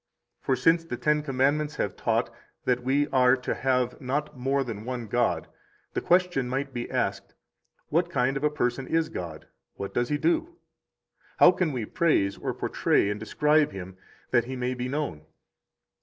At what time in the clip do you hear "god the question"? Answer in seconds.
5.05-6.49